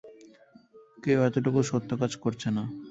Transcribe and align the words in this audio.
কেউ 0.97 1.19
এতটুকু 1.27 1.59
সত্যকাজ 1.71 2.11
করছে 2.23 2.47
না! 2.49 2.63